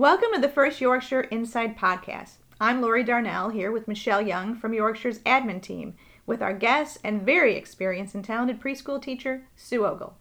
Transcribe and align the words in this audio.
Welcome 0.00 0.30
to 0.32 0.40
the 0.40 0.48
First 0.48 0.80
Yorkshire 0.80 1.20
Inside 1.30 1.76
Podcast. 1.76 2.36
I'm 2.58 2.80
Lori 2.80 3.04
Darnell 3.04 3.50
here 3.50 3.70
with 3.70 3.86
Michelle 3.86 4.22
Young 4.22 4.56
from 4.56 4.72
Yorkshire's 4.72 5.18
admin 5.24 5.60
team 5.60 5.94
with 6.24 6.40
our 6.40 6.54
guest 6.54 6.96
and 7.04 7.20
very 7.20 7.54
experienced 7.54 8.14
and 8.14 8.24
talented 8.24 8.62
preschool 8.62 9.02
teacher, 9.02 9.42
Sue 9.56 9.84
Ogle. 9.84 10.16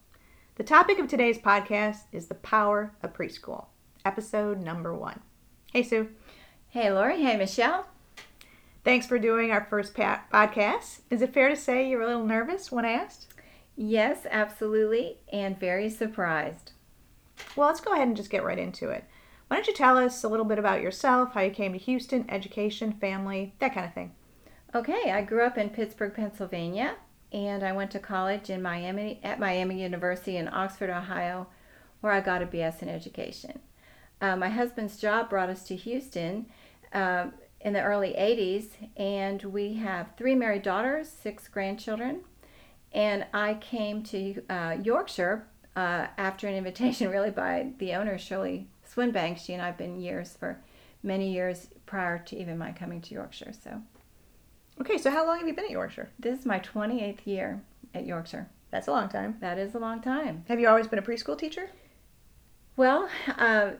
The 0.55 0.65
topic 0.65 0.99
of 0.99 1.07
today's 1.07 1.37
podcast 1.37 1.99
is 2.11 2.27
the 2.27 2.35
power 2.35 2.93
of 3.01 3.13
preschool, 3.13 3.67
episode 4.03 4.59
number 4.59 4.93
one. 4.93 5.21
Hey, 5.71 5.83
Sue. 5.83 6.09
Hey, 6.67 6.91
Lori. 6.91 7.21
Hey, 7.21 7.37
Michelle. 7.37 7.87
Thanks 8.83 9.07
for 9.07 9.17
doing 9.17 9.49
our 9.49 9.65
first 9.69 9.95
pa- 9.95 10.25
podcast. 10.33 11.03
Is 11.09 11.21
it 11.21 11.33
fair 11.33 11.47
to 11.47 11.55
say 11.55 11.87
you're 11.87 12.01
a 12.01 12.07
little 12.07 12.25
nervous 12.25 12.69
when 12.69 12.83
asked? 12.83 13.27
Yes, 13.77 14.27
absolutely, 14.29 15.19
and 15.31 15.57
very 15.57 15.89
surprised. 15.89 16.73
Well, 17.55 17.69
let's 17.69 17.79
go 17.79 17.93
ahead 17.93 18.09
and 18.09 18.17
just 18.17 18.29
get 18.29 18.43
right 18.43 18.59
into 18.59 18.89
it. 18.89 19.05
Why 19.49 19.57
don't 19.57 19.67
you 19.67 19.73
tell 19.73 19.97
us 19.97 20.23
a 20.23 20.27
little 20.27 20.45
bit 20.45 20.59
about 20.59 20.83
yourself, 20.83 21.33
how 21.33 21.41
you 21.41 21.49
came 21.49 21.73
to 21.73 21.79
Houston, 21.79 22.29
education, 22.29 22.93
family, 22.93 23.55
that 23.57 23.73
kind 23.73 23.87
of 23.87 23.95
thing? 23.95 24.11
Okay, 24.75 25.09
I 25.11 25.23
grew 25.23 25.41
up 25.41 25.57
in 25.57 25.71
Pittsburgh, 25.71 26.13
Pennsylvania, 26.13 26.97
and 27.31 27.63
I 27.63 27.71
went 27.71 27.89
to 27.91 27.99
college 27.99 28.51
in 28.51 28.61
Miami 28.61 29.19
at 29.23 29.39
Miami 29.39 29.81
University 29.81 30.37
in 30.37 30.47
Oxford, 30.47 30.91
Ohio, 30.91 31.47
where 32.01 32.13
I 32.13 32.21
got 32.21 32.43
a 32.43 32.45
BS 32.45 32.83
in 32.83 32.89
education. 32.89 33.57
Uh, 34.21 34.35
my 34.35 34.49
husband's 34.49 34.97
job 34.97 35.31
brought 35.31 35.49
us 35.49 35.63
to 35.63 35.75
Houston 35.75 36.45
uh, 36.93 37.29
in 37.59 37.73
the 37.73 37.81
early 37.81 38.13
80s, 38.13 38.67
and 38.97 39.41
we 39.41 39.73
have 39.77 40.11
three 40.15 40.35
married 40.35 40.61
daughters, 40.61 41.09
six 41.09 41.47
grandchildren, 41.47 42.19
and 42.91 43.25
I 43.33 43.55
came 43.55 44.03
to 44.03 44.43
uh, 44.47 44.77
Yorkshire 44.83 45.47
uh, 45.75 46.05
after 46.19 46.47
an 46.47 46.53
invitation, 46.53 47.09
really 47.11 47.31
by 47.31 47.71
the 47.79 47.95
owner 47.95 48.19
Shirley 48.19 48.67
Swinbank. 48.99 49.37
She 49.37 49.53
and 49.53 49.61
I've 49.61 49.77
been 49.77 49.99
years 49.99 50.35
for 50.39 50.59
many 51.03 51.31
years 51.31 51.69
prior 51.85 52.19
to 52.19 52.35
even 52.37 52.57
my 52.57 52.71
coming 52.71 53.01
to 53.01 53.13
Yorkshire. 53.13 53.53
So, 53.63 53.81
Okay, 54.81 54.97
so 54.97 55.09
how 55.11 55.25
long 55.25 55.39
have 55.39 55.47
you 55.47 55.53
been 55.53 55.65
at 55.65 55.71
Yorkshire? 55.71 56.09
this 56.19 56.39
is 56.39 56.45
my 56.45 56.59
28th 56.59 57.25
year 57.25 57.61
at 57.93 58.05
Yorkshire. 58.05 58.47
That's 58.71 58.87
a 58.87 58.91
long 58.91 59.09
time. 59.09 59.35
That 59.41 59.57
is 59.57 59.73
a 59.75 59.79
long 59.79 60.01
time. 60.01 60.45
Have 60.47 60.59
you 60.59 60.67
always 60.69 60.87
been 60.87 60.99
a 60.99 61.03
preschool 61.03 61.37
teacher? 61.37 61.69
Well, 62.77 63.09
uh, 63.37 63.71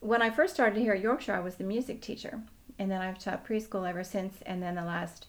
when 0.00 0.22
I 0.22 0.30
first 0.30 0.54
started 0.54 0.78
here 0.80 0.92
at 0.92 1.00
Yorkshire, 1.00 1.34
I 1.34 1.40
was 1.40 1.56
the 1.56 1.64
music 1.64 2.00
teacher, 2.00 2.40
and 2.78 2.90
then 2.90 3.00
I've 3.00 3.18
taught 3.18 3.46
preschool 3.46 3.88
ever 3.88 4.04
since. 4.04 4.36
And 4.46 4.62
then 4.62 4.76
the 4.76 4.84
last 4.84 5.26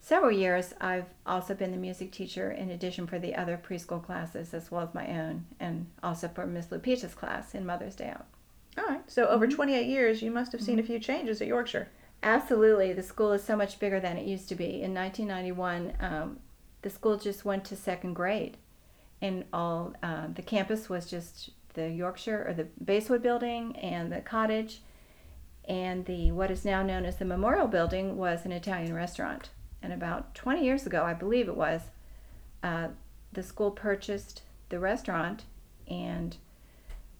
several 0.00 0.30
years, 0.30 0.72
I've 0.80 1.06
also 1.26 1.54
been 1.54 1.72
the 1.72 1.76
music 1.78 2.12
teacher 2.12 2.52
in 2.52 2.70
addition 2.70 3.06
for 3.08 3.18
the 3.18 3.34
other 3.34 3.56
preschool 3.60 4.00
classes 4.04 4.54
as 4.54 4.70
well 4.70 4.82
as 4.82 4.94
my 4.94 5.08
own, 5.08 5.46
and 5.58 5.86
also 6.02 6.28
for 6.28 6.46
Miss 6.46 6.66
Lupita's 6.66 7.14
class 7.14 7.54
in 7.56 7.66
Mother's 7.66 7.96
Day 7.96 8.08
Out. 8.10 8.26
All 8.76 8.84
right. 8.84 9.02
So 9.10 9.26
over 9.26 9.46
28 9.46 9.86
years, 9.86 10.22
you 10.22 10.30
must 10.30 10.52
have 10.52 10.60
seen 10.60 10.78
a 10.78 10.82
few 10.82 10.98
changes 10.98 11.40
at 11.40 11.48
Yorkshire. 11.48 11.88
Absolutely, 12.22 12.94
the 12.94 13.02
school 13.02 13.32
is 13.32 13.44
so 13.44 13.54
much 13.54 13.78
bigger 13.78 14.00
than 14.00 14.16
it 14.16 14.26
used 14.26 14.48
to 14.48 14.54
be. 14.54 14.82
In 14.82 14.94
1991, 14.94 15.92
um, 16.00 16.38
the 16.80 16.88
school 16.88 17.18
just 17.18 17.44
went 17.44 17.66
to 17.66 17.76
second 17.76 18.14
grade, 18.14 18.56
and 19.20 19.44
all 19.52 19.92
uh, 20.02 20.28
the 20.34 20.40
campus 20.40 20.88
was 20.88 21.04
just 21.08 21.50
the 21.74 21.90
Yorkshire 21.90 22.46
or 22.48 22.54
the 22.54 22.66
Basewood 22.82 23.22
building 23.22 23.76
and 23.76 24.10
the 24.10 24.22
cottage, 24.22 24.80
and 25.68 26.06
the 26.06 26.32
what 26.32 26.50
is 26.50 26.64
now 26.64 26.82
known 26.82 27.04
as 27.04 27.16
the 27.16 27.26
Memorial 27.26 27.66
Building 27.68 28.16
was 28.16 28.46
an 28.46 28.52
Italian 28.52 28.94
restaurant. 28.94 29.50
And 29.82 29.92
about 29.92 30.34
20 30.34 30.64
years 30.64 30.86
ago, 30.86 31.04
I 31.04 31.12
believe 31.12 31.46
it 31.46 31.56
was, 31.56 31.82
uh, 32.62 32.88
the 33.34 33.42
school 33.42 33.70
purchased 33.70 34.42
the 34.70 34.80
restaurant, 34.80 35.44
and 35.88 36.38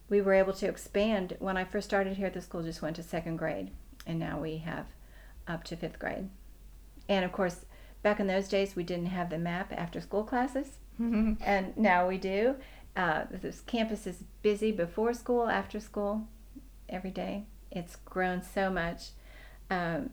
we 0.09 0.21
were 0.21 0.33
able 0.33 0.53
to 0.53 0.67
expand. 0.67 1.35
When 1.39 1.57
I 1.57 1.63
first 1.63 1.87
started 1.87 2.17
here, 2.17 2.27
at 2.27 2.33
the 2.33 2.41
school 2.41 2.63
just 2.63 2.81
went 2.81 2.95
to 2.97 3.03
second 3.03 3.37
grade, 3.37 3.71
and 4.05 4.19
now 4.19 4.39
we 4.39 4.57
have 4.57 4.87
up 5.47 5.63
to 5.65 5.75
fifth 5.75 5.99
grade. 5.99 6.29
And 7.07 7.25
of 7.25 7.31
course, 7.31 7.65
back 8.03 8.19
in 8.19 8.27
those 8.27 8.47
days, 8.47 8.75
we 8.75 8.83
didn't 8.83 9.07
have 9.07 9.29
the 9.29 9.37
map 9.37 9.73
after 9.75 10.01
school 10.01 10.23
classes, 10.23 10.77
and 10.99 11.75
now 11.77 12.07
we 12.07 12.17
do. 12.17 12.55
Uh, 12.95 13.25
this 13.29 13.61
campus 13.61 14.07
is 14.07 14.23
busy 14.41 14.71
before 14.71 15.13
school, 15.13 15.49
after 15.49 15.79
school, 15.79 16.27
every 16.87 17.11
day. 17.11 17.45
It's 17.71 17.97
grown 17.97 18.41
so 18.41 18.69
much. 18.69 19.09
Um, 19.69 20.11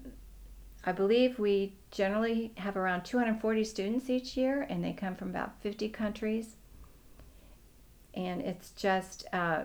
I 0.84 0.90
believe 0.90 1.38
we 1.38 1.76
generally 1.92 2.52
have 2.56 2.76
around 2.76 3.04
240 3.04 3.64
students 3.64 4.10
each 4.10 4.36
year, 4.36 4.66
and 4.68 4.82
they 4.82 4.92
come 4.92 5.14
from 5.14 5.30
about 5.30 5.60
50 5.62 5.88
countries. 5.90 6.56
And 8.14 8.40
it's 8.40 8.70
just 8.70 9.24
uh, 9.32 9.64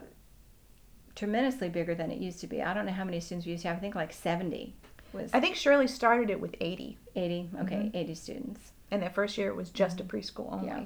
tremendously 1.18 1.68
bigger 1.68 1.96
than 1.96 2.12
it 2.12 2.20
used 2.20 2.40
to 2.42 2.48
be. 2.48 2.62
I 2.62 2.74
don't 2.74 2.86
know 2.86 2.92
how 2.92 3.04
many 3.04 3.20
students 3.20 3.46
we 3.46 3.54
used 3.54 3.64
to 3.64 3.70
have. 3.70 3.78
I 3.78 3.80
think 3.80 3.96
like 3.96 4.14
70 4.14 4.76
was 5.14 5.32
I 5.34 5.40
think 5.40 5.56
Shirley 5.56 5.88
started 5.88 6.30
it 6.30 6.40
with 6.40 6.56
80, 6.62 6.98
80. 7.16 7.50
Okay, 7.62 7.92
80 7.94 8.16
students. 8.16 8.72
and 8.92 9.02
that 9.02 9.16
first 9.16 9.38
year 9.38 9.50
it 9.50 9.56
was 9.56 9.72
just 9.72 10.00
a 10.00 10.04
preschool 10.04 10.54
only. 10.54 10.68
Yeah. 10.68 10.84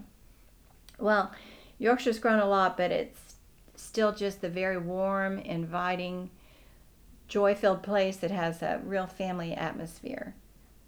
Well, 0.98 1.32
Yorkshire's 1.80 2.20
grown 2.20 2.40
a 2.40 2.48
lot, 2.48 2.78
but 2.78 2.92
it's 2.92 3.36
still 3.76 4.14
just 4.14 4.42
the 4.42 4.50
very 4.50 4.78
warm, 4.78 5.38
inviting, 5.40 6.30
joy 7.28 7.54
filled 7.54 7.84
place 7.84 8.18
that 8.18 8.32
has 8.32 8.62
a 8.62 8.80
real 8.86 9.08
family 9.08 9.54
atmosphere. 9.54 10.36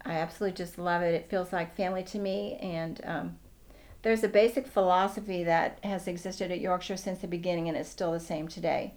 I 0.06 0.12
absolutely 0.12 0.56
just 0.56 0.78
love 0.78 1.02
it. 1.02 1.14
It 1.14 1.28
feels 1.28 1.52
like 1.52 1.76
family 1.76 2.04
to 2.04 2.18
me. 2.18 2.56
And 2.62 3.00
um, 3.04 3.38
there's 4.02 4.22
a 4.22 4.28
basic 4.28 4.66
philosophy 4.66 5.44
that 5.44 5.78
has 5.82 6.06
existed 6.06 6.50
at 6.50 6.60
Yorkshire 6.60 6.96
since 6.96 7.20
the 7.20 7.26
beginning, 7.26 7.68
and 7.68 7.76
it's 7.76 7.88
still 7.88 8.12
the 8.12 8.20
same 8.20 8.48
today 8.48 8.94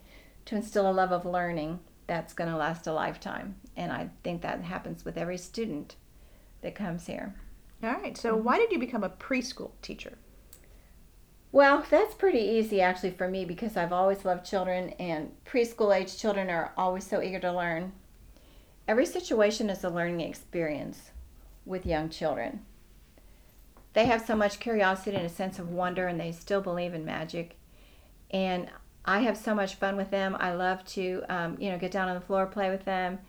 to 0.48 0.56
instill 0.56 0.90
a 0.90 0.92
love 0.92 1.12
of 1.12 1.26
learning 1.26 1.80
that's 2.08 2.34
going 2.34 2.50
to 2.50 2.58
last 2.58 2.88
a 2.88 2.94
lifetime. 2.94 3.56
And 3.76 3.92
I 3.92 4.10
think 4.24 4.42
that 4.42 4.64
happens 4.64 5.06
with 5.06 5.18
every 5.18 5.38
student 5.38 5.96
that 6.62 6.74
comes 6.74 7.06
here. 7.06 7.36
All 7.84 7.92
right. 7.92 8.18
So 8.18 8.36
why 8.36 8.58
did 8.58 8.72
you 8.72 8.80
become 8.80 9.04
a 9.04 9.10
preschool 9.10 9.72
teacher? 9.82 10.18
Well, 11.52 11.86
that's 11.90 12.16
pretty 12.16 12.40
easy 12.40 12.82
actually 12.82 13.12
for 13.12 13.28
me 13.28 13.46
because 13.46 13.78
I've 13.78 13.94
always 13.94 14.26
loved 14.26 14.46
children, 14.46 14.90
and 15.00 15.32
preschool 15.46 15.96
age 15.96 16.18
children 16.18 16.50
are 16.50 16.74
always 16.78 17.08
so 17.08 17.22
eager 17.22 17.40
to 17.40 17.54
learn. 17.54 17.94
Every 18.88 19.06
situation 19.06 19.70
is 19.70 19.84
a 19.84 19.90
learning 19.90 20.22
experience 20.22 21.12
with 21.66 21.86
young 21.86 22.10
children. 22.10 22.62
They 23.94 24.06
have 24.06 24.26
so 24.26 24.36
much 24.36 24.60
curiosity 24.60 25.18
and 25.18 25.26
a 25.26 25.30
sense 25.30 25.58
of 25.58 25.70
wonder, 25.70 26.08
and 26.08 26.20
they 26.20 26.32
still 26.32 26.62
believe 26.62 26.94
in 26.94 27.06
magic. 27.06 27.58
And 28.30 28.70
I 29.08 29.22
have 29.22 29.38
so 29.38 29.56
much 29.56 29.76
fun 29.76 29.96
with 29.96 30.12
them. 30.12 30.36
I 30.40 30.54
love 30.54 30.86
to, 30.88 31.24
um, 31.30 31.58
you 31.60 31.72
know, 31.72 31.80
get 31.80 31.92
down 31.92 32.10
on 32.10 32.16
the 32.16 32.22
floor, 32.22 32.46
play 32.46 32.70
with 32.70 32.84
them, 32.84 33.20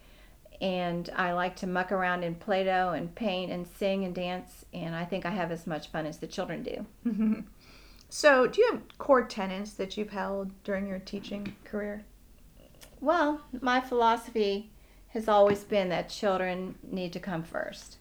and 0.60 1.08
I 1.14 1.32
like 1.32 1.54
to 1.56 1.68
muck 1.68 1.92
around 1.92 2.24
in 2.24 2.34
Play-Doh 2.34 2.90
and 2.90 3.14
paint 3.14 3.52
and 3.52 3.66
sing 3.66 4.04
and 4.04 4.12
dance. 4.12 4.64
And 4.74 4.96
I 4.96 5.04
think 5.04 5.24
I 5.24 5.30
have 5.30 5.52
as 5.52 5.68
much 5.68 5.88
fun 5.88 6.04
as 6.04 6.18
the 6.18 6.26
children 6.26 6.62
do. 6.62 7.44
So, 8.10 8.46
do 8.46 8.60
you 8.62 8.72
have 8.72 8.96
core 8.96 9.24
tenets 9.24 9.74
that 9.74 9.98
you've 9.98 10.10
held 10.10 10.50
during 10.64 10.88
your 10.88 10.98
teaching 10.98 11.54
career? 11.64 12.04
Well, 13.00 13.42
my 13.60 13.82
philosophy 13.82 14.70
has 15.08 15.28
always 15.28 15.62
been 15.64 15.90
that 15.90 16.08
children 16.08 16.76
need 16.82 17.12
to 17.12 17.20
come 17.20 17.42
first. 17.42 17.98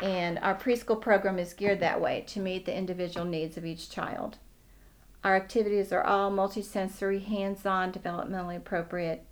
And 0.00 0.38
our 0.38 0.54
preschool 0.54 1.00
program 1.00 1.40
is 1.40 1.54
geared 1.54 1.80
that 1.80 2.00
way 2.00 2.24
to 2.28 2.40
meet 2.40 2.66
the 2.66 2.76
individual 2.76 3.26
needs 3.26 3.56
of 3.56 3.66
each 3.66 3.90
child. 3.90 4.38
Our 5.24 5.36
activities 5.36 5.92
are 5.92 6.02
all 6.02 6.30
multisensory, 6.30 7.24
hands 7.24 7.64
on, 7.64 7.92
developmentally 7.92 8.56
appropriate 8.56 9.24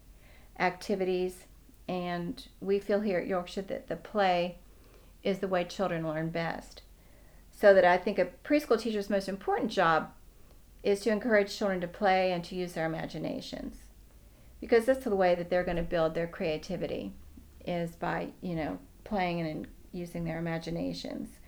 activities. 0.58 1.46
And 1.88 2.46
we 2.60 2.78
feel 2.78 3.00
here 3.00 3.19
at 3.19 3.26
Yorkshire 3.26 3.62
that 3.62 3.88
the 3.88 3.96
play 3.96 4.58
is 5.22 5.40
the 5.40 5.48
way 5.48 5.64
children 5.64 6.06
learn 6.06 6.31
best. 6.31 6.82
So 7.50 7.75
that 7.75 7.84
I 7.84 7.98
think 7.98 8.19
a 8.19 8.28
preschool 8.44 8.81
teacher's 8.81 9.10
most 9.10 9.28
important 9.28 9.70
job 9.70 10.10
is 10.82 11.00
to 11.00 11.10
encourage 11.10 11.56
children 11.56 11.81
to 11.81 11.88
play 11.88 12.32
and 12.32 12.42
to 12.44 12.54
use 12.54 12.72
their 12.72 12.87
imaginations 12.87 13.76
because 14.60 14.84
that's 14.84 15.04
the 15.04 15.16
way 15.16 15.34
that 15.34 15.50
they're 15.50 15.64
going 15.64 15.76
to 15.76 15.82
build 15.82 16.14
their 16.14 16.26
creativity 16.26 17.12
is 17.66 17.92
by 17.92 18.28
you 18.40 18.54
know 18.54 18.78
playing 19.04 19.40
and 19.40 19.66
using 19.92 20.25
their 20.25 20.38
imaginations 20.38 21.38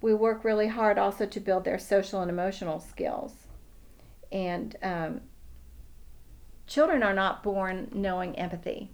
we 0.00 0.14
work 0.14 0.44
really 0.44 0.68
hard 0.68 0.98
also 0.98 1.26
to 1.26 1.40
build 1.40 1.64
their 1.64 1.78
social 1.78 2.20
and 2.20 2.30
emotional 2.30 2.78
skills 2.78 3.47
and 4.30 4.76
um, 4.82 5.20
children 6.66 7.02
are 7.02 7.14
not 7.14 7.42
born 7.42 7.88
knowing 7.92 8.36
empathy 8.36 8.90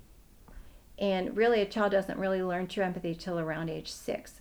and 0.99 1.37
really 1.37 1.61
a 1.61 1.67
child 1.67 1.91
doesn't 1.91 2.19
really 2.19 2.43
learn 2.43 2.67
true 2.67 2.85
empathy 2.85 3.15
till 3.15 3.39
around 3.39 3.69
age 3.69 3.91
six 3.91 4.41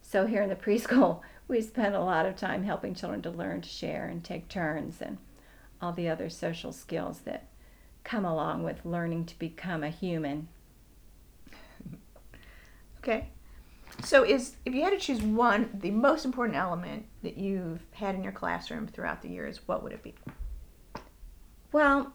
so 0.00 0.26
here 0.26 0.42
in 0.42 0.48
the 0.48 0.56
preschool 0.56 1.20
we 1.46 1.60
spend 1.60 1.94
a 1.94 2.00
lot 2.00 2.26
of 2.26 2.36
time 2.36 2.64
helping 2.64 2.94
children 2.94 3.20
to 3.22 3.30
learn 3.30 3.60
to 3.60 3.68
share 3.68 4.06
and 4.06 4.24
take 4.24 4.48
turns 4.48 5.00
and 5.00 5.18
all 5.80 5.92
the 5.92 6.08
other 6.08 6.30
social 6.30 6.72
skills 6.72 7.20
that 7.20 7.48
come 8.04 8.24
along 8.24 8.62
with 8.62 8.84
learning 8.84 9.24
to 9.26 9.38
become 9.38 9.82
a 9.82 9.90
human. 9.90 10.48
Okay. 12.98 13.28
So, 14.04 14.22
is 14.22 14.56
if 14.66 14.74
you 14.74 14.82
had 14.82 14.90
to 14.90 14.98
choose 14.98 15.22
one, 15.22 15.70
the 15.72 15.90
most 15.90 16.24
important 16.24 16.58
element 16.58 17.06
that 17.22 17.38
you've 17.38 17.80
had 17.92 18.14
in 18.14 18.22
your 18.22 18.32
classroom 18.32 18.86
throughout 18.86 19.22
the 19.22 19.30
years, 19.30 19.60
what 19.66 19.82
would 19.82 19.92
it 19.92 20.02
be? 20.02 20.14
Well, 21.72 22.12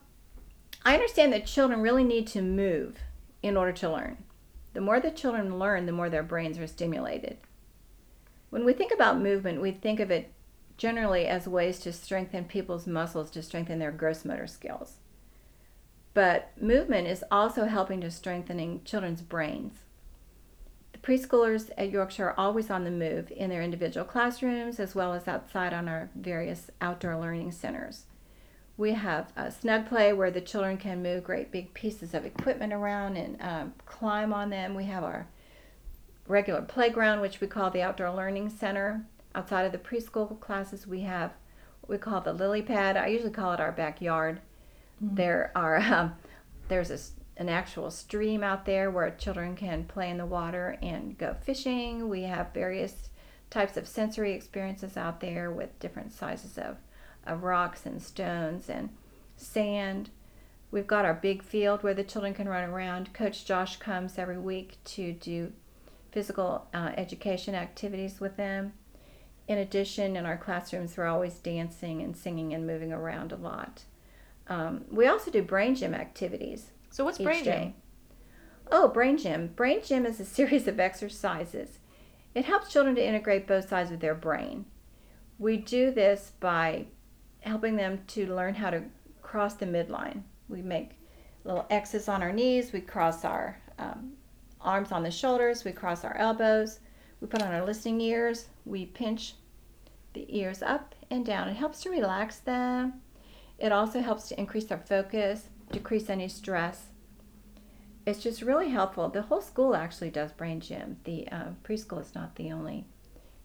I 0.85 0.93
understand 0.93 1.33
that 1.33 1.47
children 1.47 1.81
really 1.81 2.03
need 2.03 2.27
to 2.27 2.41
move 2.41 2.99
in 3.41 3.57
order 3.57 3.71
to 3.73 3.91
learn. 3.91 4.17
The 4.73 4.81
more 4.81 4.99
the 4.99 5.11
children 5.11 5.57
learn, 5.57 5.87
the 5.87 5.91
more 5.91 6.09
their 6.09 6.23
brains 6.23 6.59
are 6.59 6.67
stimulated. 6.67 7.37
When 8.51 8.65
we 8.65 8.73
think 8.73 8.93
about 8.93 9.19
movement, 9.19 9.61
we 9.61 9.71
think 9.71 9.99
of 9.99 10.11
it 10.11 10.31
generally 10.77 11.25
as 11.27 11.47
ways 11.47 11.79
to 11.79 11.91
strengthen 11.91 12.45
people's 12.45 12.87
muscles 12.87 13.31
to 13.31 13.41
strengthen 13.41 13.79
their 13.79 13.91
gross 13.91 14.23
motor 14.23 14.47
skills. 14.47 14.97
But 16.13 16.51
movement 16.61 17.07
is 17.07 17.23
also 17.31 17.65
helping 17.65 18.01
to 18.01 18.11
strengthening 18.11 18.81
children's 18.85 19.21
brains. 19.21 19.79
The 21.01 21.13
preschoolers 21.13 21.69
at 21.77 21.91
Yorkshire 21.91 22.29
are 22.29 22.39
always 22.39 22.69
on 22.69 22.83
the 22.83 22.91
move 22.91 23.31
in 23.31 23.49
their 23.49 23.61
individual 23.61 24.05
classrooms 24.05 24.79
as 24.79 24.95
well 24.95 25.13
as 25.13 25.27
outside 25.27 25.73
on 25.73 25.87
our 25.87 26.09
various 26.15 26.69
outdoor 26.81 27.17
learning 27.17 27.51
centers. 27.51 28.05
We 28.77 28.93
have 28.93 29.31
a 29.35 29.51
snug 29.51 29.87
play 29.87 30.13
where 30.13 30.31
the 30.31 30.41
children 30.41 30.77
can 30.77 31.03
move 31.03 31.23
great 31.23 31.51
big 31.51 31.73
pieces 31.73 32.13
of 32.13 32.25
equipment 32.25 32.71
around 32.73 33.17
and 33.17 33.41
um, 33.41 33.73
climb 33.85 34.33
on 34.33 34.49
them. 34.49 34.73
We 34.73 34.85
have 34.85 35.03
our 35.03 35.27
regular 36.27 36.61
playground, 36.61 37.19
which 37.21 37.41
we 37.41 37.47
call 37.47 37.69
the 37.71 37.81
Outdoor 37.81 38.11
Learning 38.11 38.49
Center. 38.49 39.05
Outside 39.35 39.65
of 39.65 39.71
the 39.71 39.77
preschool 39.77 40.39
classes, 40.39 40.87
we 40.87 41.01
have 41.01 41.33
what 41.81 41.89
we 41.89 41.97
call 41.97 42.21
the 42.21 42.33
lily 42.33 42.61
pad. 42.61 42.95
I 42.95 43.07
usually 43.07 43.31
call 43.31 43.51
it 43.53 43.59
our 43.59 43.71
backyard. 43.71 44.39
Mm-hmm. 45.03 45.15
There 45.15 45.51
are 45.55 45.77
um, 45.93 46.15
there's 46.69 46.91
a, 46.91 46.99
an 47.39 47.49
actual 47.49 47.89
stream 47.89 48.43
out 48.43 48.65
there 48.65 48.91
where 48.91 49.09
children 49.11 49.55
can 49.55 49.85
play 49.85 50.09
in 50.09 50.17
the 50.17 50.25
water 50.25 50.77
and 50.81 51.17
go 51.17 51.35
fishing. 51.41 52.09
We 52.09 52.23
have 52.23 52.53
various 52.53 53.09
types 53.49 53.77
of 53.77 53.87
sensory 53.87 54.33
experiences 54.33 54.97
out 54.97 55.21
there 55.21 55.49
with 55.49 55.79
different 55.79 56.11
sizes 56.11 56.57
of 56.57 56.77
of 57.25 57.43
rocks 57.43 57.85
and 57.85 58.01
stones 58.01 58.69
and 58.69 58.89
sand. 59.35 60.09
We've 60.71 60.87
got 60.87 61.05
our 61.05 61.13
big 61.13 61.43
field 61.43 61.83
where 61.83 61.93
the 61.93 62.03
children 62.03 62.33
can 62.33 62.47
run 62.47 62.69
around. 62.69 63.13
Coach 63.13 63.45
Josh 63.45 63.77
comes 63.77 64.17
every 64.17 64.37
week 64.37 64.77
to 64.85 65.13
do 65.13 65.51
physical 66.11 66.67
uh, 66.73 66.91
education 66.97 67.55
activities 67.55 68.19
with 68.19 68.35
them. 68.35 68.73
In 69.47 69.57
addition, 69.57 70.15
in 70.15 70.25
our 70.25 70.37
classrooms, 70.37 70.95
we're 70.95 71.07
always 71.07 71.35
dancing 71.35 72.01
and 72.01 72.15
singing 72.15 72.53
and 72.53 72.67
moving 72.67 72.93
around 72.93 73.31
a 73.31 73.35
lot. 73.35 73.83
Um, 74.47 74.85
we 74.91 75.07
also 75.07 75.31
do 75.31 75.41
brain 75.41 75.75
gym 75.75 75.93
activities. 75.93 76.71
So, 76.89 77.03
what's 77.05 77.17
brain 77.17 77.43
day. 77.43 77.61
gym? 77.61 77.73
Oh, 78.71 78.87
brain 78.87 79.17
gym. 79.17 79.47
Brain 79.55 79.81
gym 79.83 80.05
is 80.05 80.19
a 80.19 80.25
series 80.37 80.67
of 80.67 80.79
exercises. 80.79 81.79
It 82.35 82.45
helps 82.45 82.71
children 82.71 82.95
to 82.95 83.05
integrate 83.05 83.47
both 83.47 83.69
sides 83.69 83.91
of 83.91 83.99
their 83.99 84.15
brain. 84.15 84.65
We 85.37 85.57
do 85.57 85.91
this 85.91 86.33
by 86.39 86.87
helping 87.41 87.75
them 87.75 88.01
to 88.07 88.33
learn 88.33 88.55
how 88.55 88.69
to 88.69 88.83
cross 89.21 89.55
the 89.55 89.65
midline. 89.65 90.23
We 90.47 90.61
make 90.61 90.99
little 91.43 91.65
X's 91.69 92.09
on 92.09 92.21
our 92.21 92.33
knees, 92.33 92.73
we 92.73 92.81
cross 92.81 93.23
our 93.23 93.57
um, 93.77 94.13
arms 94.61 94.91
on 94.91 95.03
the 95.03 95.11
shoulders, 95.11 95.63
we 95.63 95.71
cross 95.71 96.03
our 96.03 96.15
elbows, 96.17 96.79
we 97.21 97.27
put 97.27 97.41
on 97.41 97.53
our 97.53 97.65
listening 97.65 98.01
ears, 98.01 98.47
we 98.65 98.87
pinch 98.87 99.35
the 100.13 100.25
ears 100.37 100.61
up 100.61 100.95
and 101.09 101.25
down. 101.25 101.47
It 101.47 101.55
helps 101.55 101.81
to 101.83 101.89
relax 101.89 102.39
them. 102.39 103.01
It 103.57 103.71
also 103.71 104.01
helps 104.01 104.27
to 104.29 104.39
increase 104.39 104.65
their 104.65 104.79
focus, 104.79 105.49
decrease 105.71 106.09
any 106.09 106.27
stress. 106.27 106.87
It's 108.05 108.23
just 108.23 108.41
really 108.41 108.69
helpful. 108.69 109.09
The 109.09 109.23
whole 109.23 109.41
school 109.41 109.75
actually 109.75 110.09
does 110.09 110.31
brain 110.31 110.59
gym. 110.59 110.97
The 111.03 111.27
uh, 111.29 111.45
preschool 111.63 112.01
is 112.01 112.15
not 112.15 112.35
the 112.35 112.51
only 112.51 112.85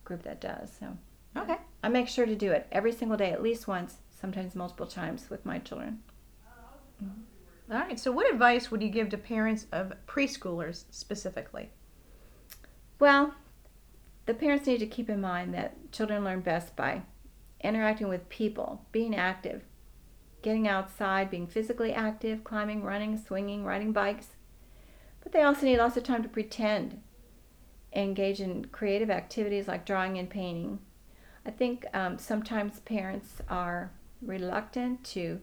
group 0.05 0.23
that 0.23 0.41
does. 0.41 0.71
So 0.79 0.97
okay, 1.37 1.59
I 1.82 1.88
make 1.88 2.09
sure 2.09 2.26
to 2.26 2.35
do 2.35 2.53
it 2.53 2.67
every 2.73 2.93
single 2.93 3.17
day, 3.17 3.31
at 3.31 3.43
least 3.43 3.69
once, 3.69 3.97
sometimes 4.11 4.55
multiple 4.55 4.87
times 4.87 5.29
with 5.29 5.44
my 5.44 5.59
children. 5.59 6.00
Mm-hmm. 7.03 7.73
All 7.73 7.79
right. 7.79 7.99
So, 7.99 8.12
what 8.12 8.31
advice 8.31 8.71
would 8.71 8.82
you 8.82 8.88
give 8.88 9.09
to 9.11 9.19
parents 9.19 9.67
of 9.73 9.93
preschoolers 10.06 10.85
specifically? 10.91 11.71
Well, 12.99 13.35
the 14.26 14.35
parents 14.35 14.67
need 14.67 14.79
to 14.79 14.87
keep 14.87 15.09
in 15.09 15.21
mind 15.21 15.55
that 15.55 15.93
children 15.93 16.25
learn 16.25 16.41
best 16.41 16.76
by 16.76 17.03
interacting 17.62 18.09
with 18.09 18.29
people, 18.29 18.85
being 18.93 19.15
active, 19.15 19.62
getting 20.44 20.69
outside, 20.69 21.31
being 21.31 21.46
physically 21.46 21.94
active, 21.94 22.44
climbing, 22.44 22.85
running, 22.85 23.17
swinging, 23.17 23.64
riding 23.64 23.93
bikes. 23.93 24.29
But 25.23 25.32
they 25.32 25.41
also 25.41 25.64
need 25.64 25.79
lots 25.79 25.96
of 25.96 26.05
time 26.05 26.23
to 26.23 26.29
pretend, 26.29 27.00
engage 27.94 28.43
in 28.43 28.67
creative 28.67 29.08
activities 29.08 29.67
like 29.67 29.87
drawing 29.87 30.19
and 30.19 30.29
painting, 30.29 30.81
I 31.46 31.50
think 31.50 31.87
um, 31.93 32.19
sometimes 32.19 32.81
parents 32.81 33.41
are 33.49 33.91
reluctant 34.23 35.02
to 35.05 35.41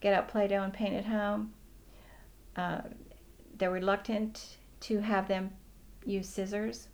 get 0.00 0.14
out 0.14 0.28
Play 0.28 0.48
Doh 0.48 0.62
and 0.62 0.72
paint 0.72 0.94
at 0.94 1.04
home. 1.04 1.52
Uh, 2.56 2.80
they're 3.56 3.70
reluctant 3.70 4.56
to 4.80 4.98
have 5.00 5.28
them 5.28 5.50
use 6.04 6.28
scissors. 6.28 6.88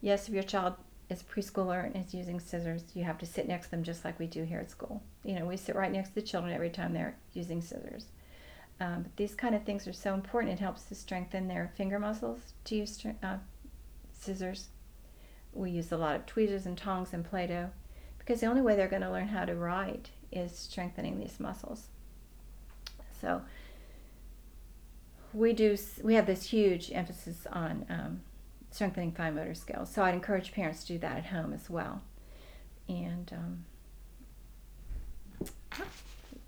Yes, 0.00 0.28
if 0.28 0.34
your 0.34 0.42
child 0.42 0.74
is 1.08 1.22
preschooler 1.22 1.84
and 1.84 2.04
is 2.04 2.14
using 2.14 2.40
scissors, 2.40 2.84
you 2.94 3.04
have 3.04 3.18
to 3.18 3.26
sit 3.26 3.46
next 3.46 3.66
to 3.66 3.70
them 3.72 3.84
just 3.84 4.04
like 4.04 4.18
we 4.18 4.26
do 4.26 4.44
here 4.44 4.58
at 4.58 4.70
school. 4.70 5.02
You 5.24 5.38
know, 5.38 5.46
we 5.46 5.56
sit 5.56 5.76
right 5.76 5.92
next 5.92 6.10
to 6.10 6.14
the 6.16 6.22
children 6.22 6.52
every 6.52 6.70
time 6.70 6.92
they're 6.92 7.16
using 7.32 7.62
scissors. 7.62 8.06
Um, 8.80 9.02
but 9.02 9.16
these 9.16 9.34
kind 9.34 9.54
of 9.54 9.62
things 9.62 9.86
are 9.86 9.92
so 9.92 10.14
important. 10.14 10.52
It 10.52 10.60
helps 10.60 10.82
to 10.84 10.94
strengthen 10.94 11.48
their 11.48 11.72
finger 11.76 11.98
muscles 11.98 12.40
to 12.64 12.76
use 12.76 13.04
uh, 13.22 13.36
scissors. 14.12 14.68
We 15.52 15.70
use 15.70 15.92
a 15.92 15.96
lot 15.96 16.16
of 16.16 16.26
tweezers 16.26 16.66
and 16.66 16.76
tongs 16.76 17.12
and 17.12 17.24
Play 17.24 17.46
Doh 17.46 17.70
because 18.18 18.40
the 18.40 18.46
only 18.46 18.60
way 18.60 18.76
they're 18.76 18.88
going 18.88 19.02
to 19.02 19.10
learn 19.10 19.28
how 19.28 19.44
to 19.44 19.54
write 19.54 20.10
is 20.32 20.56
strengthening 20.56 21.18
these 21.18 21.40
muscles. 21.40 21.86
So 23.20 23.42
we 25.32 25.52
do 25.52 25.76
we 26.02 26.14
have 26.14 26.26
this 26.26 26.50
huge 26.50 26.90
emphasis 26.92 27.46
on 27.50 27.86
um, 27.88 28.20
strengthening 28.76 29.10
fine 29.10 29.34
motor 29.34 29.54
skills. 29.54 29.90
So 29.92 30.02
I'd 30.02 30.14
encourage 30.14 30.52
parents 30.52 30.82
to 30.82 30.92
do 30.92 30.98
that 30.98 31.16
at 31.16 31.26
home 31.26 31.52
as 31.52 31.68
well. 31.68 32.02
And 32.88 33.32
um, 33.32 33.64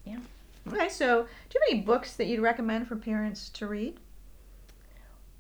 yeah. 0.05 0.19
Okay, 0.69 0.89
so 0.89 1.23
do 1.23 1.59
you 1.59 1.61
have 1.61 1.73
any 1.73 1.81
books 1.81 2.15
that 2.17 2.27
you'd 2.27 2.41
recommend 2.41 2.87
for 2.87 2.97
parents 2.97 3.49
to 3.51 3.67
read? 3.67 3.99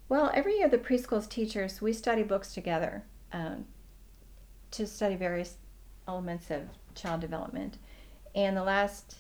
Well, 0.08 0.30
every 0.34 0.56
year 0.56 0.68
the 0.68 0.78
preschool's 0.78 1.26
teachers 1.26 1.82
we 1.82 1.92
study 1.92 2.22
books 2.22 2.54
together 2.54 3.04
um, 3.32 3.66
to 4.70 4.86
study 4.86 5.16
various 5.16 5.56
elements 6.08 6.50
of 6.50 6.62
child 6.94 7.20
development. 7.20 7.76
And 8.34 8.56
the 8.56 8.64
last, 8.64 9.16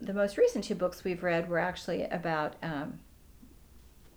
the 0.00 0.14
most 0.14 0.38
recent 0.38 0.64
two 0.64 0.74
books 0.74 1.04
we've 1.04 1.22
read 1.22 1.48
were 1.48 1.58
actually 1.58 2.04
about 2.04 2.56
um, 2.62 3.00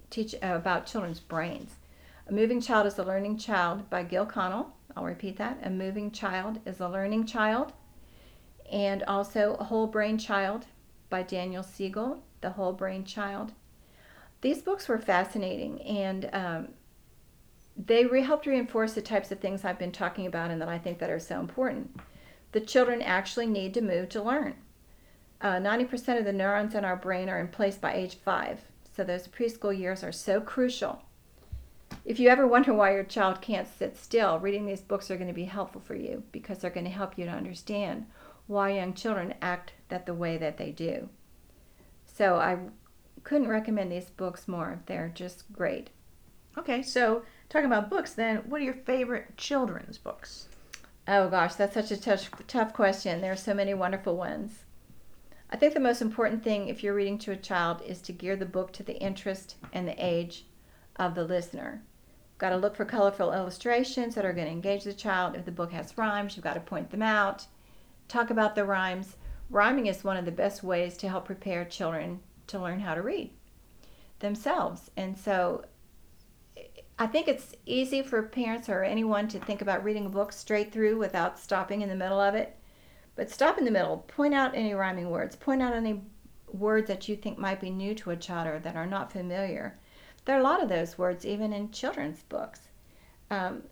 teach 0.09 0.33
uh, 0.35 0.55
about 0.55 0.85
children's 0.85 1.19
brains. 1.19 1.71
Moving 2.33 2.61
Child 2.61 2.87
is 2.87 2.97
a 2.97 3.03
Learning 3.03 3.37
Child 3.37 3.91
by 3.91 4.01
Gill 4.01 4.25
Connell. 4.25 4.73
I'll 4.97 5.03
repeat 5.03 5.37
that. 5.37 5.59
A 5.61 5.69
Moving 5.69 6.09
Child 6.09 6.61
is 6.65 6.79
a 6.79 6.87
Learning 6.87 7.27
Child. 7.27 7.73
And 8.71 9.03
also 9.03 9.55
A 9.59 9.65
Whole 9.65 9.85
Brain 9.85 10.17
Child 10.17 10.65
by 11.11 11.21
Daniel 11.21 11.61
Siegel, 11.61 12.23
The 12.41 12.49
Whole 12.49 12.73
Brain 12.73 13.05
Child. 13.05 13.51
These 14.41 14.63
books 14.63 14.87
were 14.87 14.97
fascinating 14.97 15.79
and 15.83 16.27
um, 16.33 16.67
they 17.77 18.07
re- 18.07 18.23
helped 18.23 18.47
reinforce 18.47 18.93
the 18.93 19.03
types 19.03 19.31
of 19.31 19.39
things 19.39 19.63
I've 19.63 19.77
been 19.77 19.91
talking 19.91 20.25
about 20.25 20.49
and 20.49 20.59
that 20.59 20.69
I 20.69 20.79
think 20.79 20.97
that 20.97 21.11
are 21.11 21.19
so 21.19 21.39
important. 21.39 21.99
The 22.51 22.61
children 22.61 23.03
actually 23.03 23.45
need 23.45 23.75
to 23.75 23.81
move 23.81 24.09
to 24.09 24.23
learn. 24.23 24.55
Uh, 25.39 25.57
90% 25.57 26.17
of 26.17 26.25
the 26.25 26.33
neurons 26.33 26.73
in 26.73 26.83
our 26.83 26.95
brain 26.95 27.29
are 27.29 27.39
in 27.39 27.49
place 27.49 27.77
by 27.77 27.93
age 27.93 28.15
five, 28.15 28.61
so 28.91 29.03
those 29.03 29.27
preschool 29.27 29.77
years 29.77 30.03
are 30.03 30.11
so 30.11 30.41
crucial. 30.41 31.03
If 32.05 32.19
you 32.19 32.27
ever 32.27 32.45
wonder 32.45 32.73
why 32.73 32.91
your 32.93 33.05
child 33.05 33.41
can't 33.41 33.67
sit 33.67 33.95
still, 33.95 34.37
reading 34.37 34.65
these 34.65 34.81
books 34.81 35.09
are 35.09 35.15
going 35.15 35.29
to 35.29 35.33
be 35.33 35.45
helpful 35.45 35.79
for 35.79 35.95
you 35.95 36.23
because 36.33 36.57
they're 36.57 36.69
going 36.69 36.85
to 36.85 36.91
help 36.91 37.17
you 37.17 37.23
to 37.23 37.31
understand 37.31 38.07
why 38.45 38.71
young 38.71 38.93
children 38.93 39.33
act 39.41 39.71
that 39.87 40.05
the 40.05 40.13
way 40.13 40.37
that 40.37 40.57
they 40.57 40.71
do. 40.71 41.07
So 42.05 42.35
I 42.35 42.57
couldn't 43.23 43.47
recommend 43.47 43.89
these 43.89 44.09
books 44.09 44.49
more. 44.49 44.81
They're 44.85 45.13
just 45.15 45.49
great. 45.53 45.91
Okay, 46.57 46.81
so 46.81 47.23
talking 47.47 47.67
about 47.67 47.89
books, 47.89 48.11
then 48.13 48.37
what 48.49 48.59
are 48.59 48.65
your 48.65 48.73
favorite 48.73 49.37
children's 49.37 49.97
books? 49.97 50.49
Oh 51.07 51.29
gosh, 51.29 51.55
that's 51.55 51.73
such 51.73 51.91
a 51.91 51.97
tough, 51.97 52.29
tough 52.47 52.73
question. 52.73 53.21
There 53.21 53.31
are 53.31 53.37
so 53.37 53.53
many 53.53 53.73
wonderful 53.73 54.17
ones. 54.17 54.65
I 55.49 55.55
think 55.55 55.73
the 55.73 55.79
most 55.79 56.01
important 56.01 56.43
thing 56.43 56.67
if 56.67 56.83
you're 56.83 56.93
reading 56.93 57.17
to 57.19 57.31
a 57.31 57.37
child 57.37 57.81
is 57.85 58.01
to 58.01 58.11
gear 58.11 58.35
the 58.35 58.45
book 58.45 58.73
to 58.73 58.83
the 58.83 58.99
interest 58.99 59.55
and 59.71 59.87
the 59.87 59.95
age 59.97 60.45
of 60.97 61.15
the 61.15 61.23
listener. 61.23 61.81
Got 62.37 62.49
to 62.49 62.57
look 62.57 62.75
for 62.75 62.85
colorful 62.85 63.33
illustrations 63.33 64.15
that 64.15 64.25
are 64.25 64.33
going 64.33 64.47
to 64.47 64.51
engage 64.51 64.83
the 64.83 64.93
child. 64.93 65.35
If 65.35 65.45
the 65.45 65.51
book 65.51 65.71
has 65.71 65.97
rhymes, 65.97 66.35
you've 66.35 66.43
got 66.43 66.55
to 66.55 66.59
point 66.59 66.89
them 66.89 67.01
out. 67.01 67.47
Talk 68.07 68.29
about 68.29 68.55
the 68.55 68.65
rhymes. 68.65 69.15
Rhyming 69.49 69.87
is 69.87 70.03
one 70.03 70.17
of 70.17 70.25
the 70.25 70.31
best 70.31 70.63
ways 70.63 70.97
to 70.97 71.09
help 71.09 71.25
prepare 71.25 71.63
children 71.63 72.19
to 72.47 72.59
learn 72.59 72.79
how 72.79 72.95
to 72.95 73.01
read 73.01 73.31
themselves. 74.19 74.89
And 74.97 75.17
so 75.17 75.65
I 76.99 77.07
think 77.07 77.27
it's 77.27 77.55
easy 77.65 78.01
for 78.01 78.21
parents 78.23 78.69
or 78.69 78.83
anyone 78.83 79.27
to 79.29 79.39
think 79.39 79.61
about 79.61 79.83
reading 79.83 80.05
a 80.05 80.09
book 80.09 80.31
straight 80.31 80.71
through 80.71 80.97
without 80.97 81.39
stopping 81.39 81.81
in 81.81 81.89
the 81.89 81.95
middle 81.95 82.19
of 82.19 82.35
it. 82.35 82.57
But 83.15 83.29
stop 83.29 83.57
in 83.57 83.65
the 83.65 83.71
middle, 83.71 83.97
point 84.07 84.33
out 84.33 84.55
any 84.55 84.73
rhyming 84.73 85.09
words, 85.09 85.35
point 85.35 85.61
out 85.61 85.73
any 85.73 86.01
words 86.51 86.87
that 86.87 87.07
you 87.07 87.15
think 87.15 87.37
might 87.37 87.61
be 87.61 87.69
new 87.69 87.95
to 87.95 88.11
a 88.11 88.15
child 88.15 88.47
or 88.47 88.59
that 88.59 88.75
are 88.75 88.85
not 88.85 89.11
familiar. 89.11 89.77
There 90.25 90.35
are 90.35 90.39
a 90.39 90.43
lot 90.43 90.63
of 90.63 90.69
those 90.69 90.97
words 90.97 91.25
even 91.25 91.51
in 91.53 91.71
children's 91.71 92.23
books. 92.23 92.61
Um, 93.29 93.63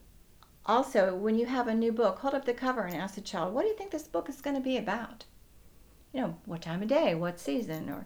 also, 0.65 1.15
when 1.15 1.37
you 1.37 1.45
have 1.45 1.67
a 1.67 1.73
new 1.73 1.91
book, 1.91 2.19
hold 2.19 2.33
up 2.33 2.45
the 2.45 2.53
cover 2.53 2.81
and 2.81 2.95
ask 2.95 3.15
the 3.15 3.21
child, 3.21 3.53
What 3.53 3.63
do 3.63 3.69
you 3.69 3.75
think 3.75 3.91
this 3.91 4.07
book 4.07 4.29
is 4.29 4.41
going 4.41 4.55
to 4.55 4.61
be 4.61 4.77
about? 4.77 5.25
You 6.13 6.21
know, 6.21 6.37
what 6.45 6.61
time 6.61 6.81
of 6.81 6.89
day, 6.89 7.15
what 7.15 7.39
season, 7.39 7.89
or 7.89 8.05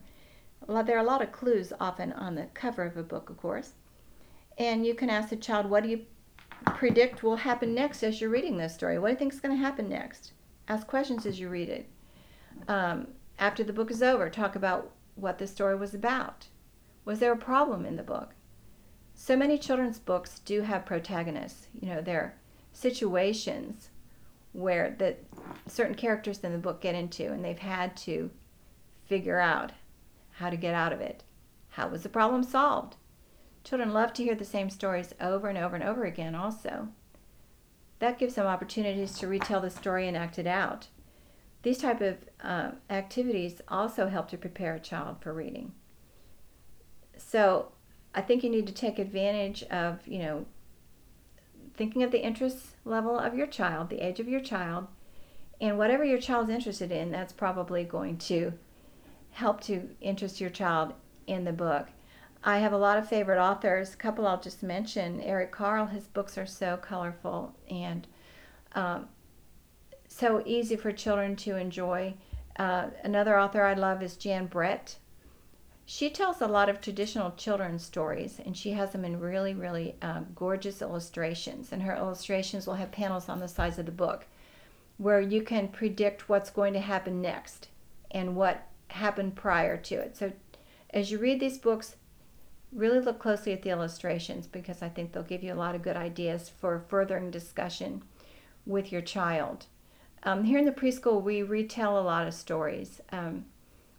there 0.83 0.97
are 0.97 1.03
a 1.03 1.07
lot 1.07 1.21
of 1.21 1.31
clues 1.31 1.73
often 1.79 2.13
on 2.13 2.35
the 2.35 2.45
cover 2.53 2.83
of 2.83 2.97
a 2.97 3.03
book, 3.03 3.29
of 3.29 3.37
course. 3.37 3.73
And 4.57 4.85
you 4.85 4.95
can 4.95 5.09
ask 5.09 5.29
the 5.29 5.35
child, 5.35 5.69
What 5.69 5.83
do 5.83 5.89
you 5.89 6.05
predict 6.75 7.23
will 7.23 7.35
happen 7.35 7.73
next 7.73 8.03
as 8.03 8.21
you're 8.21 8.29
reading 8.29 8.57
this 8.57 8.73
story? 8.73 8.99
What 8.99 9.07
do 9.07 9.13
you 9.13 9.19
think 9.19 9.33
is 9.33 9.41
going 9.41 9.55
to 9.55 9.61
happen 9.61 9.89
next? 9.89 10.31
Ask 10.67 10.87
questions 10.87 11.25
as 11.25 11.39
you 11.39 11.49
read 11.49 11.69
it. 11.69 11.87
Um, 12.67 13.07
after 13.37 13.63
the 13.63 13.73
book 13.73 13.91
is 13.91 14.01
over, 14.01 14.29
talk 14.29 14.55
about 14.55 14.91
what 15.15 15.37
the 15.37 15.47
story 15.47 15.75
was 15.75 15.93
about. 15.93 16.47
Was 17.05 17.19
there 17.19 17.31
a 17.31 17.37
problem 17.37 17.85
in 17.85 17.95
the 17.95 18.03
book? 18.03 18.33
So 19.13 19.37
many 19.37 19.57
children's 19.57 19.99
books 19.99 20.39
do 20.39 20.61
have 20.61 20.85
protagonists. 20.85 21.67
You 21.79 21.87
know, 21.87 22.01
they're 22.01 22.35
situations 22.73 23.89
where 24.51 24.95
the 24.97 25.15
certain 25.67 25.95
characters 25.95 26.39
in 26.39 26.51
the 26.51 26.57
book 26.57 26.81
get 26.81 26.95
into 26.95 27.31
and 27.31 27.43
they've 27.43 27.59
had 27.59 27.95
to 27.97 28.31
figure 29.05 29.39
out 29.39 29.71
how 30.31 30.49
to 30.49 30.57
get 30.57 30.73
out 30.73 30.91
of 30.91 30.99
it. 30.99 31.23
How 31.69 31.87
was 31.87 32.03
the 32.03 32.09
problem 32.09 32.43
solved? 32.43 32.95
Children 33.63 33.93
love 33.93 34.13
to 34.13 34.23
hear 34.23 34.35
the 34.35 34.45
same 34.45 34.69
stories 34.69 35.13
over 35.19 35.47
and 35.47 35.57
over 35.57 35.75
and 35.75 35.83
over 35.83 36.05
again 36.05 36.35
also. 36.35 36.89
That 37.99 38.19
gives 38.19 38.35
them 38.35 38.45
opportunities 38.45 39.17
to 39.19 39.27
retell 39.27 39.61
the 39.61 39.69
story 39.69 40.07
and 40.07 40.17
act 40.17 40.37
it 40.37 40.47
out. 40.47 40.87
These 41.63 41.79
type 41.79 42.01
of 42.01 42.17
uh, 42.43 42.71
activities 42.89 43.61
also 43.67 44.07
help 44.07 44.29
to 44.29 44.37
prepare 44.37 44.75
a 44.75 44.79
child 44.79 45.17
for 45.21 45.33
reading. 45.33 45.73
So 47.17 47.71
I 48.13 48.21
think 48.21 48.43
you 48.43 48.49
need 48.49 48.67
to 48.67 48.73
take 48.73 48.99
advantage 48.99 49.63
of, 49.63 50.05
you 50.07 50.19
know, 50.19 50.45
thinking 51.75 52.03
of 52.03 52.11
the 52.11 52.23
interest 52.23 52.75
level 52.85 53.17
of 53.17 53.35
your 53.35 53.47
child, 53.47 53.89
the 53.89 54.05
age 54.05 54.19
of 54.19 54.27
your 54.27 54.39
child, 54.39 54.87
and 55.59 55.77
whatever 55.77 56.03
your 56.03 56.19
child's 56.19 56.49
interested 56.49 56.91
in, 56.91 57.11
that's 57.11 57.33
probably 57.33 57.83
going 57.83 58.17
to 58.17 58.53
help 59.31 59.61
to 59.61 59.89
interest 60.01 60.39
your 60.39 60.49
child 60.49 60.93
in 61.27 61.43
the 61.43 61.51
book. 61.51 61.87
I 62.43 62.59
have 62.59 62.73
a 62.73 62.77
lot 62.77 62.97
of 62.97 63.09
favorite 63.09 63.41
authors. 63.41 63.93
A 63.93 63.97
couple 63.97 64.27
I'll 64.27 64.39
just 64.39 64.61
mention. 64.61 65.19
Eric 65.21 65.51
Carle, 65.51 65.87
his 65.87 66.07
books 66.07 66.37
are 66.37 66.45
so 66.45 66.77
colorful 66.77 67.55
and 67.69 68.07
um, 68.73 69.09
so 70.07 70.43
easy 70.45 70.75
for 70.75 70.91
children 70.91 71.35
to 71.37 71.57
enjoy. 71.57 72.13
Uh, 72.57 72.87
another 73.03 73.39
author 73.39 73.63
I 73.63 73.73
love 73.73 74.03
is 74.03 74.15
Jan 74.15 74.45
Brett. 74.45 74.97
She 75.87 76.09
tells 76.09 76.41
a 76.41 76.47
lot 76.47 76.67
of 76.67 76.81
traditional 76.81 77.31
children's 77.31 77.85
stories, 77.85 78.39
and 78.43 78.57
she 78.57 78.71
has 78.71 78.91
them 78.91 79.05
in 79.05 79.19
really, 79.19 79.53
really 79.53 79.95
uh, 80.01 80.21
gorgeous 80.33 80.81
illustrations. 80.81 81.71
And 81.71 81.83
her 81.83 81.95
illustrations 81.95 82.65
will 82.65 82.73
have 82.75 82.91
panels 82.91 83.29
on 83.29 83.39
the 83.39 83.47
sides 83.47 83.77
of 83.77 83.85
the 83.85 83.91
book 83.91 84.25
where 84.97 85.21
you 85.21 85.41
can 85.41 85.67
predict 85.67 86.29
what's 86.29 86.49
going 86.49 86.73
to 86.73 86.79
happen 86.79 87.21
next 87.21 87.67
and 88.11 88.35
what 88.35 88.67
happened 88.87 89.35
prior 89.35 89.77
to 89.77 89.95
it. 89.95 90.17
So, 90.17 90.31
as 90.89 91.11
you 91.11 91.19
read 91.19 91.39
these 91.39 91.57
books, 91.57 91.97
really 92.71 92.99
look 92.99 93.19
closely 93.19 93.53
at 93.53 93.61
the 93.61 93.69
illustrations 93.69 94.47
because 94.47 94.81
I 94.81 94.89
think 94.89 95.11
they'll 95.11 95.23
give 95.23 95.43
you 95.43 95.53
a 95.53 95.55
lot 95.55 95.75
of 95.75 95.81
good 95.81 95.97
ideas 95.97 96.49
for 96.49 96.83
furthering 96.87 97.29
discussion 97.29 98.03
with 98.65 98.91
your 98.91 99.01
child. 99.01 99.65
Um, 100.23 100.45
here 100.45 100.57
in 100.57 100.65
the 100.65 100.71
preschool, 100.71 101.21
we 101.21 101.43
retell 101.43 101.99
a 101.99 102.01
lot 102.01 102.27
of 102.27 102.33
stories. 102.33 103.01
Um, 103.11 103.45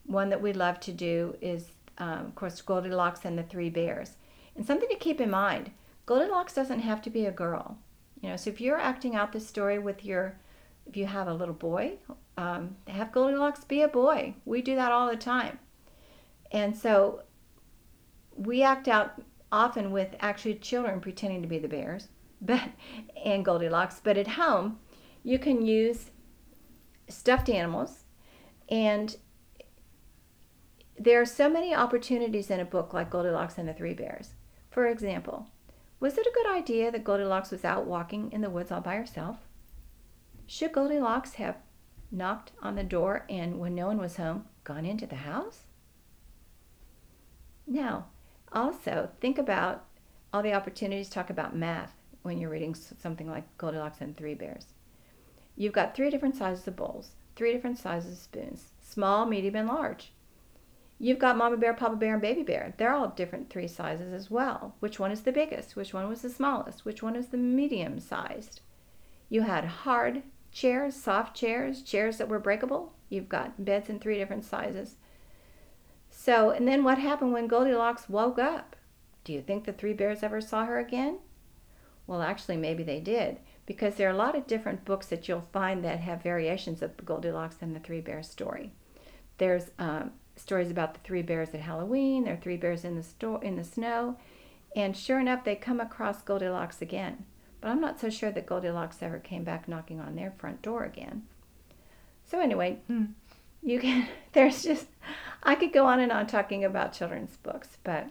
one 0.05 0.31
that 0.31 0.43
we 0.43 0.53
love 0.53 0.81
to 0.81 0.93
do 0.93 1.37
is, 1.41 1.71
um, 1.99 2.27
of 2.27 2.35
course, 2.35 2.61
Goldilocks 2.61 3.25
and 3.25 3.39
the 3.39 3.43
Three 3.43 3.71
Bears. 3.71 4.17
And 4.55 4.67
something 4.67 4.89
to 4.89 4.97
keep 4.97 5.21
in 5.21 5.31
mind 5.31 5.71
Goldilocks 6.07 6.55
doesn't 6.55 6.81
have 6.81 7.03
to 7.03 7.11
be 7.11 7.27
a 7.27 7.33
girl. 7.33 7.79
You 8.21 8.31
know, 8.31 8.37
so 8.37 8.49
if 8.49 8.61
you're 8.61 8.79
acting 8.79 9.17
out 9.17 9.33
this 9.33 9.47
story 9.47 9.79
with 9.79 10.05
your, 10.05 10.39
if 10.87 10.97
you 10.97 11.07
have 11.07 11.27
a 11.27 11.35
little 11.35 11.55
boy, 11.55 11.99
um, 12.39 12.77
have 12.87 13.13
Goldilocks 13.13 13.65
be 13.65 13.83
a 13.83 13.89
boy. 13.89 14.35
We 14.45 14.63
do 14.63 14.77
that 14.77 14.93
all 14.93 15.11
the 15.11 15.17
time. 15.17 15.59
And 16.53 16.77
so 16.77 17.23
we 18.37 18.63
act 18.63 18.87
out 18.87 19.21
often 19.51 19.91
with 19.91 20.15
actually 20.21 20.55
children 20.55 21.01
pretending 21.01 21.43
to 21.43 21.49
be 21.49 21.59
the 21.59 21.69
bears 21.69 22.09
but 22.41 22.71
and 23.25 23.45
Goldilocks. 23.45 24.01
But 24.03 24.17
at 24.17 24.29
home, 24.29 24.79
you 25.25 25.39
can 25.39 25.65
use 25.65 26.11
stuffed 27.09 27.49
animals. 27.49 28.05
And 28.69 29.17
there 30.99 31.21
are 31.21 31.27
so 31.27 31.49
many 31.49 31.75
opportunities 31.75 32.51
in 32.51 32.61
a 32.61 32.65
book 32.65 32.93
like 32.93 33.11
Goldilocks 33.11 33.59
and 33.59 33.69
the 33.69 33.75
Three 33.75 33.95
Bears. 33.95 34.31
For 34.71 34.87
example, 34.87 35.47
was 36.01 36.17
it 36.19 36.27
a 36.27 36.33
good 36.35 36.47
idea 36.47 36.91
that 36.91 37.05
Goldilocks 37.05 37.51
was 37.51 37.65
out 37.65 37.87
walking 37.87 38.33
in 38.33 38.41
the 38.41 38.51
woods 38.51 38.71
all 38.71 38.81
by 38.81 38.97
herself? 38.97 39.37
Should 40.47 40.73
Goldilocks 40.73 41.35
have 41.35 41.57
knocked 42.11 42.53
on 42.63 42.77
the 42.77 42.85
door 42.85 43.25
and, 43.29 43.59
when 43.59 43.75
no 43.75 43.87
one 43.87 43.99
was 43.99 44.17
home, 44.17 44.47
gone 44.65 44.87
into 44.87 45.07
the 45.07 45.17
house? 45.17 45.65
Now, 47.67 48.07
also 48.53 49.11
think 49.21 49.39
about 49.39 49.85
all 50.33 50.43
the 50.43 50.55
opportunities 50.55 51.09
to 51.09 51.15
talk 51.15 51.31
about 51.31 51.57
math 51.57 51.95
when 52.23 52.39
you're 52.39 52.51
reading 52.51 52.75
something 52.75 53.29
like 53.29 53.45
Goldilocks 53.59 54.01
and 54.01 54.17
Three 54.17 54.35
Bears. 54.35 54.67
You've 55.57 55.73
got 55.73 55.95
three 55.95 56.11
different 56.11 56.37
sizes 56.37 56.67
of 56.69 56.77
bowls, 56.77 57.13
three 57.35 57.53
different 57.53 57.79
sizes 57.79 58.13
of 58.13 58.19
spoons 58.19 58.73
small, 58.81 59.27
medium, 59.27 59.57
and 59.57 59.69
large. 59.69 60.13
You've 60.99 61.19
got 61.19 61.37
Mama 61.37 61.57
Bear, 61.59 61.75
Papa 61.75 61.97
Bear, 61.97 62.15
and 62.15 62.23
Baby 62.23 62.43
Bear. 62.43 62.75
They're 62.77 62.95
all 62.95 63.09
different 63.09 63.51
three 63.51 63.69
sizes 63.69 64.13
as 64.13 64.31
well. 64.31 64.75
Which 64.81 64.99
one 64.99 65.13
is 65.13 65.23
the 65.23 65.33
biggest? 65.33 65.77
Which 65.77 65.93
one 65.93 66.09
was 66.09 66.23
the 66.23 66.31
smallest? 66.31 66.85
Which 66.85 67.03
one 67.03 67.17
is 67.17 67.27
the 67.27 67.37
medium 67.37 68.01
sized? 68.01 68.61
You 69.29 69.43
had 69.43 69.65
hard 69.65 70.23
chairs, 70.53 70.97
soft 70.97 71.37
chairs, 71.37 71.83
chairs 71.83 72.17
that 72.17 72.29
were 72.29 72.39
breakable. 72.39 72.95
You've 73.11 73.29
got 73.29 73.63
beds 73.63 73.91
in 73.91 73.99
three 73.99 74.17
different 74.17 74.45
sizes. 74.45 74.97
So, 76.09 76.51
and 76.51 76.67
then 76.67 76.83
what 76.83 76.99
happened 76.99 77.35
when 77.35 77.47
Goldilocks 77.47 78.09
woke 78.09 78.39
up? 78.39 78.75
Do 79.25 79.35
you 79.35 79.43
think 79.43 79.65
the 79.65 79.73
three 79.73 79.93
bears 79.93 80.23
ever 80.23 80.41
saw 80.41 80.65
her 80.65 80.79
again? 80.79 81.19
Well, 82.07 82.23
actually, 82.23 82.57
maybe 82.57 82.83
they 82.83 83.01
did 83.01 83.39
because 83.67 83.97
there 83.97 84.09
are 84.09 84.13
a 84.13 84.17
lot 84.17 84.37
of 84.37 84.47
different 84.47 84.85
books 84.85 85.09
that 85.09 85.29
you'll 85.29 85.49
find 85.53 85.85
that 85.85 86.01
have 86.01 86.23
variations 86.23 86.81
of 86.81 87.05
Goldilocks 87.05 87.57
and 87.61 87.75
the 87.75 87.81
Three 87.81 88.01
Bears 88.01 88.29
story. 88.29 88.73
There's 89.39 89.73
um, 89.79 90.13
stories 90.37 90.71
about 90.71 90.95
the 90.95 91.01
three 91.01 91.23
bears 91.23 91.55
at 91.55 91.61
Halloween. 91.61 92.25
There 92.25 92.35
are 92.35 92.39
three 92.39 92.57
bears 92.57 92.85
in 92.85 92.97
the 92.97 93.03
sto- 93.03 93.41
in 93.41 93.57
the 93.57 93.65
snow, 93.65 94.17
and 94.75 94.97
sure 94.97 95.19
enough, 95.19 95.45
they 95.45 95.57
come 95.57 95.81
across 95.81 96.23
Goldilocks 96.23 96.83
again. 96.83 97.25
But 97.61 97.69
I'm 97.69 97.81
not 97.81 97.99
so 97.99 98.11
sure 98.11 98.31
that 98.31 98.47
Goldilocks 98.47 99.03
ever 99.03 99.19
came 99.19 99.43
back 99.43 99.67
knocking 99.67 100.01
on 100.01 100.15
their 100.15 100.31
front 100.31 100.63
door 100.63 100.85
again. 100.85 101.25
So 102.25 102.41
anyway, 102.41 102.79
hmm. 102.87 103.07
you 103.63 103.81
can. 103.81 104.09
There's 104.33 104.63
just 104.63 104.87
I 105.43 105.55
could 105.55 105.73
go 105.73 105.87
on 105.87 106.01
and 106.01 106.13
on 106.13 106.27
talking 106.27 106.65
about 106.65 106.93
children's 106.93 107.37
books, 107.39 107.79
but 107.83 108.11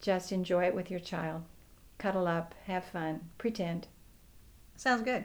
just 0.00 0.30
enjoy 0.30 0.64
it 0.64 0.74
with 0.74 0.90
your 0.90 1.00
child. 1.00 1.42
Cuddle 1.98 2.28
up, 2.28 2.54
have 2.66 2.84
fun, 2.84 3.30
pretend. 3.38 3.88
Sounds 4.76 5.02
good. 5.02 5.24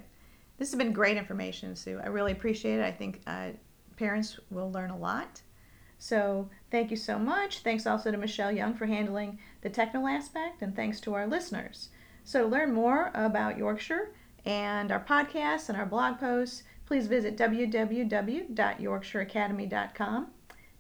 This 0.58 0.72
has 0.72 0.78
been 0.78 0.94
great 0.94 1.18
information, 1.18 1.76
Sue. 1.76 2.00
I 2.04 2.08
really 2.08 2.32
appreciate 2.32 2.80
it. 2.80 2.86
I 2.86 2.92
think 2.92 3.22
uh, 3.28 3.50
parents 3.98 4.40
will 4.50 4.72
learn 4.72 4.90
a 4.90 4.98
lot. 4.98 5.42
So 6.04 6.50
thank 6.70 6.92
you 6.92 6.98
so 6.98 7.18
much. 7.18 7.60
Thanks 7.60 7.88
also 7.88 8.12
to 8.12 8.18
Michelle 8.18 8.52
Young 8.52 8.74
for 8.74 8.88
handling 8.88 9.40
the 9.62 9.70
technical 9.70 10.10
aspect, 10.10 10.62
and 10.62 10.76
thanks 10.76 11.00
to 11.00 11.14
our 11.14 11.26
listeners. 11.26 11.88
So 12.26 12.42
to 12.42 12.48
learn 12.50 12.74
more 12.74 13.10
about 13.14 13.58
Yorkshire 13.58 14.12
and 14.44 14.92
our 14.92 15.00
podcasts 15.00 15.70
and 15.70 15.78
our 15.78 15.86
blog 15.86 16.20
posts, 16.20 16.64
please 16.86 17.08
visit 17.08 17.38
www.yorkshireacademy.com 17.38 20.28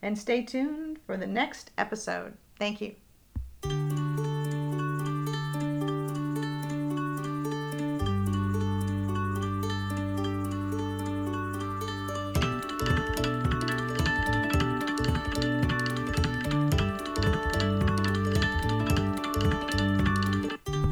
and 0.01 0.19
stay 0.19 0.43
tuned 0.43 0.99
for 1.05 1.15
the 1.15 1.27
next 1.27 1.71
episode. 1.77 2.33
Thank 2.59 2.81
you. 2.81 2.95